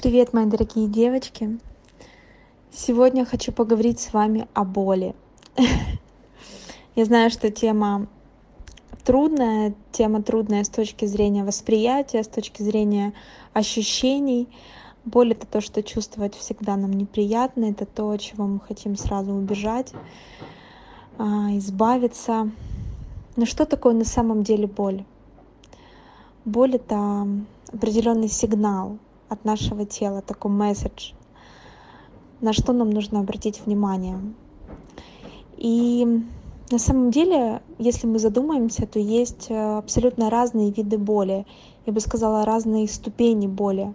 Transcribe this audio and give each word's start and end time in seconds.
Привет, 0.00 0.32
мои 0.32 0.46
дорогие 0.46 0.86
девочки! 0.86 1.58
Сегодня 2.70 3.24
хочу 3.24 3.50
поговорить 3.50 3.98
с 3.98 4.12
вами 4.12 4.46
о 4.54 4.62
боли. 4.62 5.12
Я 6.94 7.04
знаю, 7.04 7.30
что 7.30 7.50
тема 7.50 8.06
трудная, 9.04 9.74
тема 9.90 10.22
трудная 10.22 10.62
с 10.62 10.68
точки 10.68 11.04
зрения 11.04 11.42
восприятия, 11.42 12.22
с 12.22 12.28
точки 12.28 12.62
зрения 12.62 13.12
ощущений. 13.52 14.46
Боль— 15.04 15.32
это 15.32 15.48
то, 15.48 15.60
что 15.60 15.82
чувствовать 15.82 16.36
всегда 16.36 16.76
нам 16.76 16.92
неприятно, 16.92 17.64
это 17.64 17.84
то, 17.84 18.10
от 18.10 18.20
чего 18.20 18.46
мы 18.46 18.60
хотим 18.60 18.96
сразу 18.96 19.32
убежать, 19.32 19.92
а, 21.18 21.50
избавиться. 21.56 22.52
Но 23.34 23.46
что 23.46 23.66
такое 23.66 23.94
на 23.94 24.04
самом 24.04 24.44
деле 24.44 24.68
боль? 24.68 25.04
Боль— 26.44 26.74
это 26.76 27.26
определенный 27.72 28.28
сигнал— 28.28 28.98
от 29.28 29.44
нашего 29.44 29.84
тела, 29.84 30.22
такой 30.22 30.50
месседж, 30.50 31.12
на 32.40 32.52
что 32.52 32.72
нам 32.72 32.90
нужно 32.90 33.20
обратить 33.20 33.64
внимание. 33.64 34.18
И 35.56 36.22
на 36.70 36.78
самом 36.78 37.10
деле, 37.10 37.62
если 37.78 38.06
мы 38.06 38.18
задумаемся, 38.18 38.86
то 38.86 38.98
есть 38.98 39.46
э, 39.48 39.78
абсолютно 39.78 40.28
разные 40.28 40.70
виды 40.70 40.98
боли. 40.98 41.46
Я 41.86 41.92
бы 41.94 42.00
сказала, 42.00 42.44
разные 42.44 42.86
ступени 42.88 43.46
боли. 43.46 43.94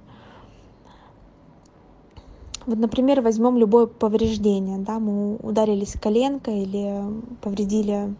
Вот, 2.65 2.79
например, 2.79 3.21
возьмем 3.21 3.57
любое 3.57 3.85
повреждение. 3.85 4.79
Да, 4.79 4.97
мы 4.97 5.35
ударились 5.35 5.93
коленкой 5.93 6.63
или 6.63 7.03
повредили 7.41 8.15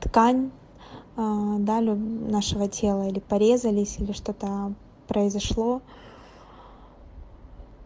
ткань 0.00 0.50
э, 1.16 1.56
да, 1.58 1.80
нашего 1.82 2.66
тела, 2.66 3.08
или 3.08 3.20
порезались, 3.20 3.98
или 3.98 4.12
что-то 4.12 4.72
произошло 5.06 5.82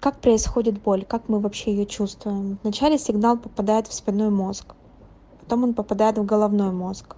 как 0.02 0.19
происходит 0.19 0.82
боль, 0.82 1.04
как 1.04 1.29
мы 1.29 1.38
вообще 1.38 1.71
ее 1.71 1.87
чувствуем. 1.87 2.59
Вначале 2.65 2.99
сигнал 2.99 3.38
попадает 3.38 3.87
в 3.87 3.95
спинной 3.95 4.30
мозг, 4.30 4.74
потом 5.40 5.63
он 5.63 5.74
попадает 5.74 6.18
в 6.18 6.24
головной 6.24 6.73
мозг. 6.73 7.15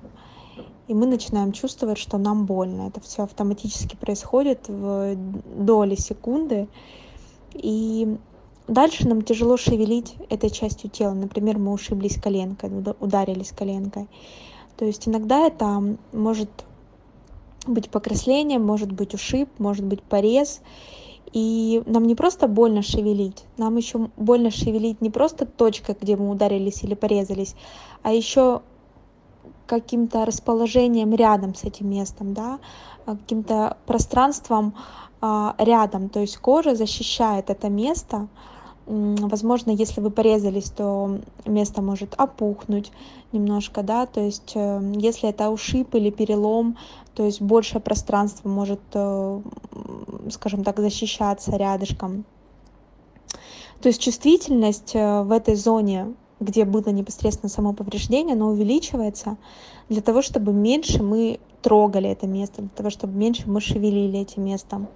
И 0.86 0.92
мы 0.92 1.06
начинаем 1.06 1.52
чувствовать, 1.52 1.96
что 1.96 2.18
нам 2.18 2.44
больно. 2.44 2.88
Это 2.88 3.00
все 3.00 3.22
автоматически 3.22 3.96
происходит 3.96 4.68
в 4.68 5.16
доли 5.56 5.94
секунды. 5.94 6.68
И 7.54 8.18
дальше 8.68 9.08
нам 9.08 9.22
тяжело 9.22 9.56
шевелить 9.56 10.16
этой 10.28 10.50
частью 10.50 10.90
тела. 10.90 11.14
Например, 11.14 11.56
мы 11.56 11.72
ушиблись 11.72 12.20
коленкой, 12.20 12.70
ударились 13.00 13.52
коленкой. 13.52 14.08
То 14.76 14.84
есть 14.84 15.08
иногда 15.08 15.46
это 15.46 15.82
может 16.12 16.50
быть 17.66 17.88
покраснение, 17.88 18.58
может 18.58 18.92
быть 18.92 19.14
ушиб, 19.14 19.48
может 19.56 19.86
быть 19.86 20.02
порез. 20.02 20.60
И 21.34 21.82
нам 21.86 22.04
не 22.04 22.14
просто 22.14 22.46
больно 22.46 22.80
шевелить, 22.82 23.44
нам 23.56 23.76
еще 23.76 24.08
больно 24.16 24.52
шевелить 24.52 25.00
не 25.00 25.10
просто 25.10 25.46
точкой, 25.46 25.96
где 26.00 26.16
мы 26.16 26.30
ударились 26.30 26.84
или 26.84 26.94
порезались, 26.94 27.56
а 28.04 28.12
еще 28.12 28.62
каким-то 29.66 30.24
расположением 30.24 31.12
рядом 31.12 31.56
с 31.56 31.64
этим 31.64 31.90
местом, 31.90 32.34
да, 32.34 32.60
каким-то 33.04 33.78
пространством 33.84 34.74
а, 35.20 35.56
рядом. 35.58 36.08
То 36.08 36.20
есть 36.20 36.36
кожа 36.36 36.76
защищает 36.76 37.50
это 37.50 37.68
место, 37.68 38.28
Возможно, 38.86 39.70
если 39.70 40.00
вы 40.02 40.10
порезались, 40.10 40.70
то 40.70 41.18
место 41.46 41.80
может 41.80 42.14
опухнуть 42.18 42.92
немножко, 43.32 43.82
да, 43.82 44.04
то 44.04 44.20
есть 44.20 44.52
э, 44.54 44.92
если 44.96 45.30
это 45.30 45.48
ушиб 45.48 45.94
или 45.94 46.10
перелом, 46.10 46.76
то 47.14 47.24
есть 47.24 47.40
большее 47.40 47.80
пространство 47.80 48.48
может, 48.48 48.80
э, 48.92 49.40
скажем 50.30 50.64
так, 50.64 50.78
защищаться 50.78 51.56
рядышком. 51.56 52.26
То 53.80 53.88
есть 53.88 54.02
чувствительность 54.02 54.94
э, 54.94 55.22
в 55.22 55.32
этой 55.32 55.54
зоне, 55.54 56.14
где 56.40 56.66
было 56.66 56.90
непосредственно 56.90 57.48
само 57.48 57.72
повреждение, 57.72 58.34
она 58.34 58.46
увеличивается 58.46 59.38
для 59.88 60.02
того, 60.02 60.20
чтобы 60.20 60.52
меньше 60.52 61.02
мы 61.02 61.40
трогали 61.62 62.10
это 62.10 62.26
место, 62.26 62.62
для 62.62 62.70
того, 62.70 62.90
чтобы 62.90 63.14
меньше 63.16 63.44
мы 63.46 63.60
шевелили 63.60 64.18
этим 64.18 64.44
местом. 64.44 64.88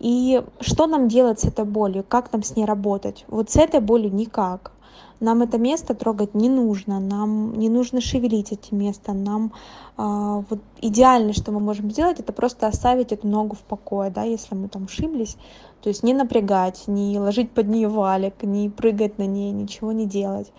И 0.00 0.42
что 0.60 0.86
нам 0.86 1.08
делать 1.08 1.40
с 1.40 1.44
этой 1.44 1.66
болью? 1.66 2.04
Как 2.08 2.32
нам 2.32 2.42
с 2.42 2.56
ней 2.56 2.64
работать? 2.64 3.24
Вот 3.28 3.50
с 3.50 3.56
этой 3.56 3.80
болью 3.80 4.12
никак. 4.12 4.72
Нам 5.20 5.42
это 5.42 5.58
место 5.58 5.94
трогать 5.94 6.34
не 6.34 6.48
нужно, 6.48 6.98
нам 6.98 7.52
не 7.52 7.68
нужно 7.68 8.00
шевелить 8.00 8.52
эти 8.52 8.72
места, 8.72 9.12
нам 9.12 9.52
э, 9.98 10.42
вот 10.48 10.60
идеально, 10.80 11.34
что 11.34 11.52
мы 11.52 11.60
можем 11.60 11.90
сделать, 11.90 12.20
это 12.20 12.32
просто 12.32 12.66
оставить 12.66 13.12
эту 13.12 13.28
ногу 13.28 13.54
в 13.54 13.58
покое, 13.58 14.10
да, 14.10 14.22
если 14.22 14.54
мы 14.54 14.68
там 14.68 14.84
ошиблись, 14.84 15.36
то 15.82 15.90
есть 15.90 16.02
не 16.02 16.14
напрягать, 16.14 16.84
не 16.86 17.18
ложить 17.18 17.50
под 17.50 17.68
нее 17.68 17.88
валик, 17.88 18.42
не 18.42 18.70
прыгать 18.70 19.18
на 19.18 19.26
ней, 19.26 19.52
ничего 19.52 19.92
не 19.92 20.06
делать. 20.06 20.50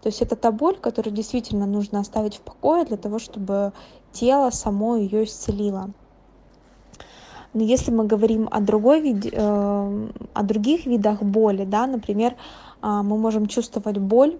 То 0.00 0.06
есть 0.08 0.22
это 0.22 0.34
та 0.34 0.50
боль, 0.50 0.76
которую 0.76 1.14
действительно 1.14 1.66
нужно 1.66 2.00
оставить 2.00 2.36
в 2.36 2.40
покое 2.40 2.86
для 2.86 2.96
того, 2.96 3.18
чтобы 3.18 3.74
тело 4.12 4.48
само 4.48 4.96
ее 4.96 5.24
исцелило. 5.24 5.90
Но 7.54 7.62
если 7.62 7.90
мы 7.90 8.04
говорим 8.04 8.48
о, 8.50 8.60
другой 8.60 9.00
виде, 9.00 9.30
э, 9.32 10.08
о 10.34 10.42
других 10.42 10.86
видах 10.86 11.22
боли, 11.22 11.64
да, 11.64 11.86
например, 11.86 12.32
э, 12.82 12.86
мы 12.86 13.16
можем 13.16 13.46
чувствовать 13.46 13.98
боль 13.98 14.38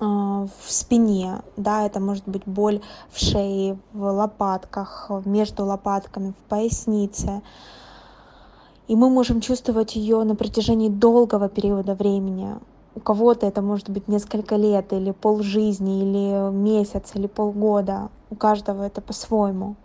э, 0.00 0.04
в 0.04 0.48
спине, 0.72 1.42
да, 1.56 1.84
это 1.84 2.00
может 2.00 2.24
быть 2.26 2.42
боль 2.46 2.80
в 3.10 3.18
шее, 3.18 3.78
в 3.92 4.02
лопатках, 4.02 5.10
между 5.24 5.64
лопатками, 5.64 6.32
в 6.32 6.48
пояснице. 6.48 7.42
И 8.86 8.96
мы 8.96 9.08
можем 9.08 9.40
чувствовать 9.40 9.96
ее 9.96 10.24
на 10.24 10.34
протяжении 10.34 10.88
долгого 10.88 11.48
периода 11.48 11.94
времени. 11.94 12.56
У 12.94 13.00
кого-то 13.00 13.46
это 13.46 13.60
может 13.60 13.88
быть 13.88 14.08
несколько 14.08 14.56
лет, 14.56 14.92
или 14.92 15.10
полжизни, 15.10 16.02
или 16.02 16.52
месяц, 16.52 17.12
или 17.14 17.26
полгода. 17.26 18.08
У 18.30 18.36
каждого 18.36 18.84
это 18.84 19.00
по-своему 19.00 19.76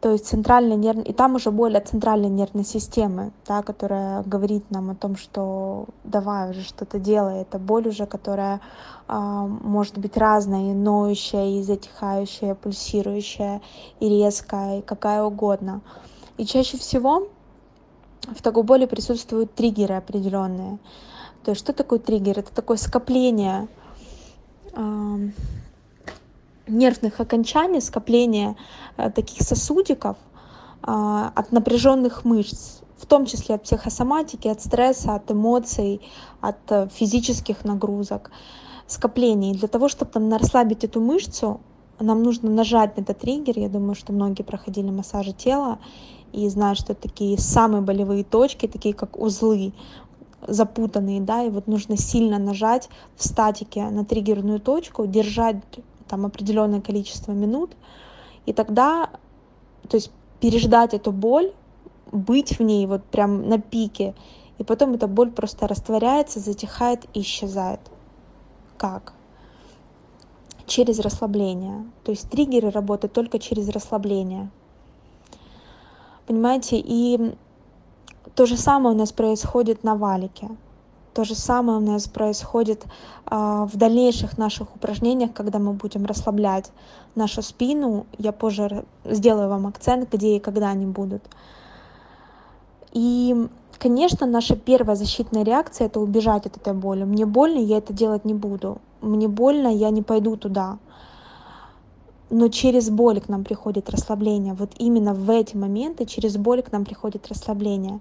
то 0.00 0.12
есть 0.12 0.26
центральная 0.26 0.76
нервная, 0.76 1.04
и 1.04 1.12
там 1.12 1.34
уже 1.34 1.50
более 1.50 1.80
центральной 1.80 2.30
нервной 2.30 2.64
системы, 2.64 3.32
да, 3.46 3.62
которая 3.62 4.22
говорит 4.22 4.70
нам 4.70 4.90
о 4.90 4.94
том, 4.94 5.16
что 5.16 5.86
давай 6.04 6.50
уже 6.50 6.62
что-то 6.62 6.98
делай, 6.98 7.42
это 7.42 7.58
боль 7.58 7.88
уже, 7.88 8.06
которая 8.06 8.60
э, 9.08 9.14
может 9.14 9.98
быть 9.98 10.16
разная, 10.16 10.72
и 10.72 10.74
ноющая, 10.74 11.58
и 11.58 11.62
затихающая, 11.62 12.54
пульсирующая, 12.54 13.60
и 14.00 14.08
резкая, 14.08 14.78
и 14.78 14.82
какая 14.82 15.22
угодно. 15.22 15.82
И 16.38 16.46
чаще 16.46 16.78
всего 16.78 17.28
в 18.22 18.40
такой 18.40 18.62
боли 18.62 18.86
присутствуют 18.86 19.54
триггеры 19.54 19.96
определенные. 19.96 20.78
То 21.44 21.50
есть 21.50 21.60
что 21.60 21.74
такое 21.74 21.98
триггер? 21.98 22.38
Это 22.38 22.54
такое 22.54 22.78
скопление 22.78 23.68
э, 24.72 25.28
нервных 26.70 27.20
окончаний, 27.20 27.80
скопление 27.80 28.56
э, 28.96 29.10
таких 29.10 29.42
сосудиков 29.42 30.16
а, 30.82 31.32
от 31.34 31.52
напряженных 31.52 32.24
мышц, 32.24 32.80
в 32.96 33.06
том 33.06 33.26
числе 33.26 33.56
от 33.56 33.62
психосоматики, 33.62 34.48
от 34.48 34.62
стресса, 34.62 35.14
от 35.14 35.30
эмоций, 35.30 36.00
от 36.40 36.58
э, 36.70 36.88
физических 36.92 37.64
нагрузок, 37.64 38.30
скоплений. 38.86 39.54
Для 39.54 39.68
того, 39.68 39.88
чтобы 39.88 40.10
там 40.10 40.32
расслабить 40.32 40.84
эту 40.84 41.00
мышцу, 41.00 41.60
нам 41.98 42.22
нужно 42.22 42.50
нажать 42.50 42.96
на 42.96 43.02
этот 43.02 43.18
триггер. 43.18 43.58
Я 43.58 43.68
думаю, 43.68 43.94
что 43.94 44.12
многие 44.12 44.42
проходили 44.42 44.90
массажи 44.90 45.32
тела 45.32 45.78
и 46.32 46.48
знают, 46.48 46.78
что 46.78 46.92
это 46.92 47.02
такие 47.02 47.38
самые 47.38 47.82
болевые 47.82 48.24
точки, 48.24 48.66
такие 48.66 48.94
как 48.94 49.18
узлы 49.18 49.72
запутанные, 50.46 51.20
да, 51.20 51.42
и 51.42 51.50
вот 51.50 51.66
нужно 51.66 51.96
сильно 51.98 52.38
нажать 52.38 52.88
в 53.16 53.24
статике 53.26 53.88
на 53.90 54.04
триггерную 54.04 54.60
точку, 54.60 55.06
держать 55.06 55.56
там 56.10 56.26
определенное 56.26 56.80
количество 56.80 57.32
минут, 57.32 57.70
и 58.44 58.52
тогда, 58.52 59.10
то 59.88 59.96
есть 59.96 60.10
переждать 60.40 60.92
эту 60.92 61.12
боль, 61.12 61.52
быть 62.10 62.58
в 62.58 62.62
ней 62.62 62.86
вот 62.86 63.04
прям 63.04 63.48
на 63.48 63.60
пике, 63.60 64.14
и 64.58 64.64
потом 64.64 64.94
эта 64.94 65.06
боль 65.06 65.30
просто 65.30 65.68
растворяется, 65.68 66.40
затихает 66.40 67.06
и 67.14 67.20
исчезает. 67.20 67.80
Как? 68.76 69.12
Через 70.66 70.98
расслабление. 70.98 71.84
То 72.04 72.10
есть 72.10 72.28
триггеры 72.28 72.70
работают 72.70 73.12
только 73.12 73.38
через 73.38 73.68
расслабление. 73.68 74.50
Понимаете, 76.26 76.76
и 76.78 77.34
то 78.34 78.46
же 78.46 78.56
самое 78.56 78.94
у 78.94 78.98
нас 78.98 79.12
происходит 79.12 79.84
на 79.84 79.94
валике. 79.94 80.48
То 81.12 81.24
же 81.24 81.34
самое 81.34 81.78
у 81.78 81.80
нас 81.80 82.06
происходит 82.06 82.84
а, 83.26 83.66
в 83.66 83.76
дальнейших 83.76 84.38
наших 84.38 84.74
упражнениях, 84.76 85.32
когда 85.32 85.58
мы 85.58 85.72
будем 85.72 86.06
расслаблять 86.06 86.70
нашу 87.16 87.42
спину. 87.42 88.06
Я 88.18 88.32
позже 88.32 88.84
сделаю 89.04 89.48
вам 89.48 89.66
акцент, 89.66 90.12
где 90.12 90.36
и 90.36 90.40
когда 90.40 90.68
они 90.68 90.86
будут. 90.86 91.22
И, 92.92 93.48
конечно, 93.78 94.26
наша 94.26 94.54
первая 94.56 94.96
защитная 94.96 95.42
реакция— 95.42 95.86
это 95.88 96.00
убежать 96.00 96.46
от 96.46 96.56
этой 96.56 96.74
боли. 96.74 97.04
Мне 97.04 97.26
больно, 97.26 97.58
я 97.58 97.78
это 97.78 97.92
делать 97.92 98.24
не 98.24 98.34
буду. 98.34 98.78
Мне 99.00 99.26
больно, 99.28 99.68
я 99.68 99.90
не 99.90 100.02
пойду 100.02 100.36
туда. 100.36 100.78
но 102.30 102.48
через 102.48 102.90
боль 102.90 103.20
к 103.20 103.28
нам 103.28 103.42
приходит 103.42 103.90
расслабление. 103.90 104.54
Вот 104.54 104.70
именно 104.78 105.14
в 105.14 105.28
эти 105.30 105.56
моменты 105.56 106.06
через 106.06 106.36
боль 106.36 106.62
к 106.62 106.70
нам 106.70 106.84
приходит 106.84 107.28
расслабление. 107.28 107.98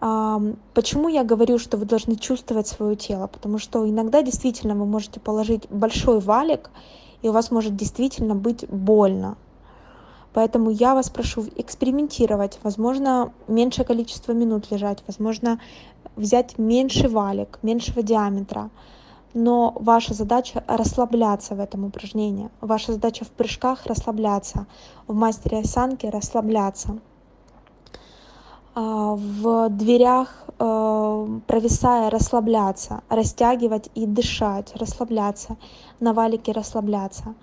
Почему 0.00 1.08
я 1.08 1.24
говорю, 1.24 1.58
что 1.58 1.76
вы 1.76 1.84
должны 1.84 2.16
чувствовать 2.16 2.68
свое 2.68 2.94
тело? 2.94 3.26
Потому 3.26 3.58
что 3.58 3.88
иногда 3.88 4.22
действительно 4.22 4.74
вы 4.74 4.86
можете 4.86 5.18
положить 5.18 5.68
большой 5.70 6.20
валик, 6.20 6.70
и 7.22 7.28
у 7.28 7.32
вас 7.32 7.50
может 7.50 7.74
действительно 7.74 8.36
быть 8.36 8.68
больно. 8.68 9.36
Поэтому 10.34 10.70
я 10.70 10.94
вас 10.94 11.10
прошу 11.10 11.46
экспериментировать, 11.56 12.60
возможно, 12.62 13.32
меньшее 13.48 13.84
количество 13.84 14.32
минут 14.32 14.70
лежать, 14.70 15.02
возможно, 15.06 15.58
взять 16.14 16.58
меньший 16.58 17.08
валик, 17.08 17.58
меньшего 17.62 18.02
диаметра. 18.02 18.70
Но 19.34 19.74
ваша 19.80 20.14
задача 20.14 20.62
расслабляться 20.68 21.54
в 21.54 21.60
этом 21.60 21.84
упражнении. 21.84 22.50
Ваша 22.60 22.92
задача 22.92 23.24
в 23.24 23.30
прыжках 23.30 23.84
расслабляться, 23.86 24.66
в 25.08 25.14
мастере 25.14 25.58
осанки 25.58 26.06
расслабляться. 26.06 26.98
А, 28.80 29.16
в 29.16 29.70
дверях, 29.70 30.44
э, 30.56 31.40
провисая, 31.48 32.10
расслабляться, 32.10 33.02
растягивать 33.08 33.90
и 33.96 34.06
дышать, 34.06 34.72
расслабляться, 34.76 35.56
на 35.98 36.12
валике 36.12 36.52
расслабляться. 36.52 37.34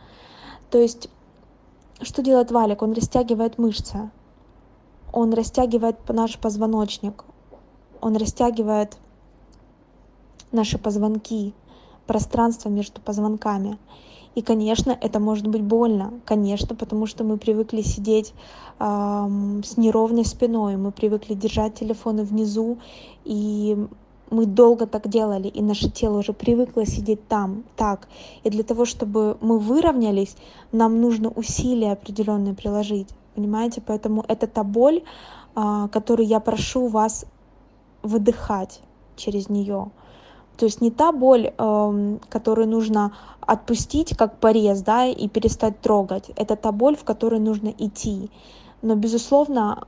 То 0.69 0.77
есть, 0.77 1.09
что 2.01 2.21
делает 2.21 2.51
валик? 2.51 2.81
Он 2.81 2.93
растягивает 2.93 3.57
мышцы, 3.57 4.09
он 5.11 5.33
растягивает 5.33 5.97
наш 6.07 6.39
позвоночник, 6.39 7.25
он 7.99 8.15
растягивает 8.15 8.95
наши 10.53 10.77
позвонки, 10.77 11.53
пространство 12.07 12.69
между 12.69 13.01
позвонками. 13.01 13.77
И, 14.35 14.41
конечно, 14.41 14.97
это 15.01 15.19
может 15.19 15.47
быть 15.47 15.61
больно, 15.61 16.13
конечно, 16.25 16.75
потому 16.75 17.05
что 17.07 17.23
мы 17.23 17.37
привыкли 17.37 17.81
сидеть 17.81 18.33
э, 18.79 19.61
с 19.63 19.77
неровной 19.77 20.25
спиной, 20.25 20.75
мы 20.75 20.91
привыкли 20.91 21.33
держать 21.35 21.75
телефоны 21.75 22.23
внизу, 22.23 22.77
и 23.23 23.77
мы 24.29 24.45
долго 24.45 24.87
так 24.87 25.07
делали, 25.07 25.47
и 25.47 25.61
наше 25.61 25.89
тело 25.89 26.19
уже 26.19 26.33
привыкло 26.33 26.85
сидеть 26.85 27.25
там, 27.29 27.63
так. 27.77 28.09
И 28.43 28.49
для 28.49 28.63
того, 28.63 28.83
чтобы 28.83 29.37
мы 29.39 29.57
выровнялись, 29.57 30.35
нам 30.73 30.99
нужно 30.99 31.29
усилия 31.29 31.93
определенные 31.93 32.53
приложить, 32.53 33.07
понимаете? 33.35 33.81
Поэтому 33.85 34.25
это 34.27 34.47
та 34.47 34.63
боль, 34.63 35.03
э, 35.55 35.87
которую 35.91 36.27
я 36.27 36.41
прошу 36.41 36.87
вас 36.87 37.25
выдыхать 38.03 38.81
через 39.15 39.47
нее. 39.47 39.91
То 40.57 40.65
есть 40.65 40.81
не 40.81 40.91
та 40.91 41.11
боль, 41.11 41.53
эм, 41.57 42.19
которую 42.29 42.67
нужно 42.67 43.11
отпустить, 43.41 44.15
как 44.17 44.37
порез, 44.37 44.81
да, 44.81 45.05
и 45.05 45.27
перестать 45.27 45.81
трогать. 45.81 46.31
Это 46.35 46.55
та 46.55 46.71
боль, 46.71 46.95
в 46.95 47.03
которой 47.03 47.39
нужно 47.39 47.73
идти. 47.77 48.29
Но, 48.81 48.95
безусловно, 48.95 49.87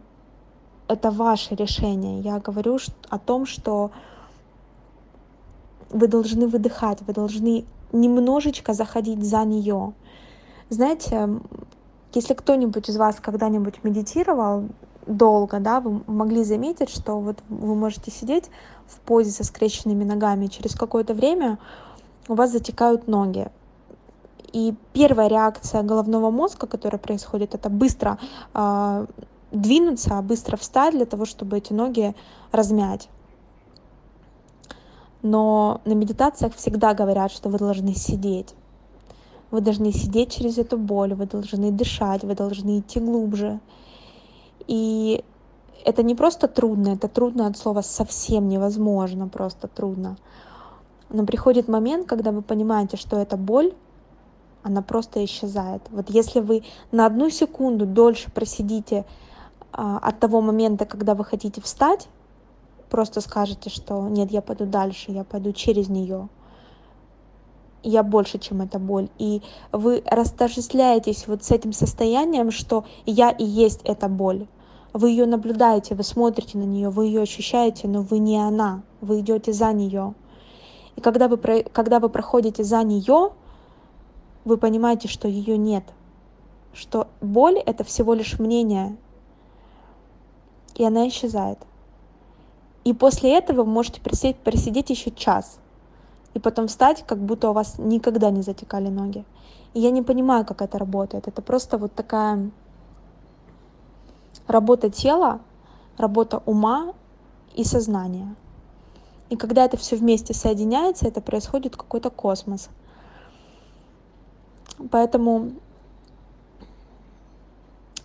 это 0.87 1.11
ваше 1.11 1.55
решение. 1.55 2.19
Я 2.21 2.39
говорю 2.39 2.77
о 3.09 3.19
том, 3.19 3.45
что 3.45 3.91
вы 5.89 6.07
должны 6.07 6.47
выдыхать, 6.47 7.01
вы 7.01 7.13
должны 7.13 7.65
немножечко 7.91 8.73
заходить 8.73 9.23
за 9.23 9.43
нее. 9.45 9.93
Знаете, 10.69 11.29
если 12.13 12.33
кто-нибудь 12.33 12.89
из 12.89 12.97
вас 12.97 13.19
когда-нибудь 13.21 13.83
медитировал, 13.83 14.65
долго, 15.07 15.59
да, 15.59 15.79
вы 15.79 16.01
могли 16.07 16.43
заметить, 16.43 16.89
что 16.89 17.19
вот 17.19 17.37
вы 17.49 17.75
можете 17.75 18.11
сидеть 18.11 18.45
в 18.87 18.99
позе 18.99 19.31
со 19.31 19.43
скрещенными 19.43 20.03
ногами, 20.03 20.47
через 20.47 20.75
какое-то 20.75 21.13
время 21.13 21.57
у 22.27 22.35
вас 22.35 22.51
затекают 22.51 23.07
ноги. 23.07 23.49
И 24.53 24.73
первая 24.93 25.27
реакция 25.27 25.83
головного 25.83 26.31
мозга, 26.31 26.67
которая 26.67 26.99
происходит, 26.99 27.53
это 27.53 27.69
быстро 27.69 28.17
э, 28.53 29.05
двинуться, 29.51 30.21
быстро 30.21 30.57
встать 30.57 30.93
для 30.93 31.05
того, 31.05 31.25
чтобы 31.25 31.57
эти 31.57 31.73
ноги 31.73 32.15
размять. 32.51 33.09
Но 35.21 35.81
на 35.85 35.93
медитациях 35.93 36.55
всегда 36.55 36.93
говорят, 36.93 37.31
что 37.31 37.49
вы 37.49 37.57
должны 37.57 37.93
сидеть. 37.93 38.53
Вы 39.51 39.61
должны 39.61 39.91
сидеть 39.91 40.31
через 40.31 40.57
эту 40.57 40.77
боль, 40.77 41.13
вы 41.13 41.25
должны 41.25 41.71
дышать, 41.71 42.23
вы 42.23 42.35
должны 42.35 42.79
идти 42.79 42.99
глубже. 42.99 43.59
И 44.67 45.23
это 45.85 46.03
не 46.03 46.15
просто 46.15 46.47
трудно, 46.47 46.89
это 46.89 47.07
трудно 47.07 47.47
от 47.47 47.57
слова 47.57 47.81
совсем 47.81 48.49
невозможно, 48.49 49.27
просто 49.27 49.67
трудно. 49.67 50.17
Но 51.09 51.25
приходит 51.25 51.67
момент, 51.67 52.07
когда 52.07 52.31
вы 52.31 52.41
понимаете, 52.41 52.97
что 52.97 53.17
эта 53.17 53.37
боль, 53.37 53.73
она 54.63 54.81
просто 54.81 55.23
исчезает. 55.23 55.81
Вот 55.91 56.09
если 56.09 56.41
вы 56.41 56.63
на 56.91 57.05
одну 57.05 57.29
секунду 57.29 57.85
дольше 57.85 58.29
просидите 58.31 59.05
а, 59.71 59.97
от 59.99 60.19
того 60.19 60.41
момента, 60.41 60.85
когда 60.85 61.15
вы 61.15 61.23
хотите 61.23 61.61
встать, 61.61 62.09
просто 62.89 63.21
скажете, 63.21 63.69
что 63.69 64.09
нет, 64.09 64.31
я 64.31 64.41
пойду 64.41 64.65
дальше, 64.65 65.11
я 65.11 65.23
пойду 65.23 65.53
через 65.53 65.87
нее. 65.87 66.27
Я 67.83 68.03
больше, 68.03 68.39
чем 68.39 68.61
эта 68.61 68.79
боль. 68.79 69.07
И 69.17 69.41
вы 69.71 70.03
растождествляетесь 70.05 71.27
вот 71.27 71.45
с 71.45 71.51
этим 71.51 71.71
состоянием, 71.71 72.51
что 72.51 72.83
я 73.05 73.29
и 73.29 73.45
есть 73.45 73.81
эта 73.83 74.09
боль. 74.09 74.47
Вы 74.97 75.11
ее 75.11 75.27
наблюдаете, 75.27 75.93
вы 75.93 76.01
смотрите 76.01 76.57
на 76.57 76.63
нее, 76.63 76.89
вы 76.89 77.05
ее 77.05 77.21
ощущаете, 77.21 77.87
но 77.87 78.01
вы 78.01 78.17
не 78.17 78.39
она, 78.39 78.81
вы 78.99 79.19
идете 79.19 79.53
за 79.53 79.71
нее. 79.71 80.15
И 80.95 81.01
когда 81.01 81.27
вы, 81.27 81.37
когда 81.37 81.99
вы 81.99 82.09
проходите 82.09 82.63
за 82.63 82.81
нее, 82.81 83.29
вы 84.43 84.57
понимаете, 84.57 85.07
что 85.07 85.27
ее 85.27 85.55
нет, 85.55 85.83
что 86.73 87.09
боль 87.21 87.59
это 87.59 87.83
всего 87.83 88.15
лишь 88.15 88.39
мнение, 88.39 88.97
и 90.73 90.83
она 90.83 91.07
исчезает. 91.09 91.59
И 92.83 92.91
после 92.91 93.37
этого 93.37 93.57
вы 93.57 93.69
можете 93.69 94.01
присидеть, 94.01 94.37
просидеть 94.37 94.89
еще 94.89 95.11
час, 95.11 95.59
и 96.33 96.39
потом 96.39 96.65
встать, 96.65 97.03
как 97.05 97.19
будто 97.19 97.51
у 97.51 97.53
вас 97.53 97.75
никогда 97.77 98.31
не 98.31 98.41
затекали 98.41 98.87
ноги. 98.87 99.25
И 99.75 99.79
я 99.79 99.91
не 99.91 100.01
понимаю, 100.01 100.43
как 100.43 100.63
это 100.63 100.79
работает. 100.79 101.27
Это 101.27 101.43
просто 101.43 101.77
вот 101.77 101.93
такая 101.93 102.49
работа 104.47 104.89
тела, 104.89 105.39
работа 105.97 106.41
ума 106.45 106.93
и 107.55 107.63
сознания. 107.63 108.35
И 109.29 109.35
когда 109.35 109.65
это 109.65 109.77
все 109.77 109.95
вместе 109.95 110.33
соединяется, 110.33 111.07
это 111.07 111.21
происходит 111.21 111.75
какой-то 111.75 112.09
космос. 112.09 112.69
Поэтому 114.91 115.51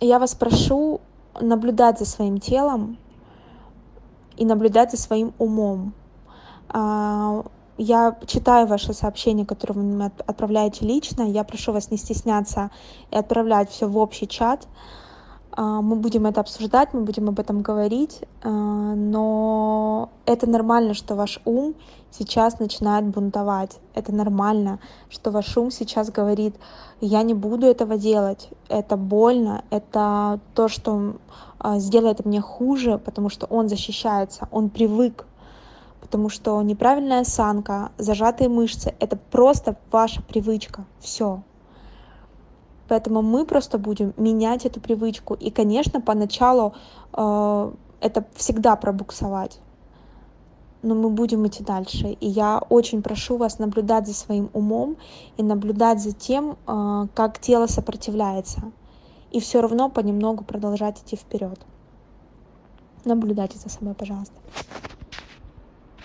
я 0.01 0.19
вас 0.19 0.35
прошу 0.35 1.01
наблюдать 1.39 1.99
за 1.99 2.05
своим 2.05 2.39
телом 2.39 2.97
и 4.35 4.45
наблюдать 4.45 4.91
за 4.91 4.97
своим 4.97 5.33
умом. 5.37 5.93
А, 6.69 7.45
я 7.77 8.17
читаю 8.25 8.67
ваши 8.67 8.93
сообщения, 8.93 9.45
которые 9.45 9.77
вы 9.77 9.83
мне 9.83 10.11
отправляете 10.25 10.85
лично. 10.85 11.23
Я 11.23 11.43
прошу 11.43 11.71
вас 11.71 11.89
не 11.91 11.97
стесняться 11.97 12.69
и 13.11 13.15
отправлять 13.15 13.69
все 13.69 13.87
в 13.87 13.97
общий 13.97 14.27
чат. 14.27 14.67
А, 15.55 15.81
мы 15.81 15.95
будем 15.97 16.25
это 16.25 16.41
обсуждать, 16.41 16.93
мы 16.93 17.01
будем 17.01 17.29
об 17.29 17.39
этом 17.39 17.61
говорить, 17.61 18.21
а, 18.41 18.49
но 18.49 20.09
это 20.25 20.49
нормально, 20.49 20.95
что 20.95 21.15
ваш 21.15 21.39
ум 21.45 21.75
сейчас 22.09 22.59
начинает 22.59 23.05
бунтовать. 23.05 23.79
Это 23.93 24.11
нормально, 24.11 24.79
что 25.09 25.29
ваш 25.29 25.55
ум 25.55 25.69
сейчас 25.69 26.09
говорит, 26.09 26.55
я 27.01 27.21
не 27.21 27.35
буду 27.35 27.67
этого 27.67 27.97
делать, 27.97 28.49
это 28.67 28.97
больно, 28.97 29.63
это 29.69 30.39
то, 30.55 30.67
что 30.67 31.17
а, 31.59 31.77
сделает 31.77 32.25
мне 32.25 32.41
хуже, 32.41 32.97
потому 32.97 33.29
что 33.29 33.45
он 33.45 33.69
защищается, 33.69 34.47
он 34.49 34.69
привык, 34.69 35.27
потому 36.01 36.29
что 36.29 36.59
неправильная 36.63 37.21
осанка, 37.21 37.91
зажатые 37.99 38.49
мышцы— 38.49 38.95
это 38.99 39.17
просто 39.17 39.75
ваша 39.91 40.23
привычка, 40.23 40.85
все. 40.99 41.43
Поэтому 42.87 43.21
мы 43.21 43.45
просто 43.45 43.77
будем 43.77 44.13
менять 44.17 44.65
эту 44.65 44.79
привычку. 44.79 45.33
И, 45.35 45.49
конечно, 45.49 46.01
поначалу 46.01 46.73
э, 47.13 47.71
это 48.01 48.25
всегда 48.35 48.75
пробуксовать. 48.75 49.59
Но 50.81 50.95
мы 50.95 51.09
будем 51.09 51.47
идти 51.47 51.63
дальше. 51.63 52.17
И 52.19 52.27
я 52.27 52.61
очень 52.69 53.01
прошу 53.01 53.37
вас 53.37 53.57
наблюдать 53.57 54.07
за 54.07 54.13
своим 54.13 54.49
умом 54.53 54.97
и 55.37 55.43
наблюдать 55.43 56.01
за 56.01 56.11
тем, 56.11 56.57
э, 56.67 57.07
как 57.13 57.39
тело 57.39 57.67
сопротивляется. 57.67 58.71
И 59.31 59.39
все 59.39 59.61
равно 59.61 59.89
понемногу 59.89 60.43
продолжать 60.43 61.01
идти 61.01 61.15
вперед. 61.15 61.59
Наблюдайте 63.05 63.57
за 63.57 63.69
собой, 63.69 63.93
пожалуйста. 63.93 64.35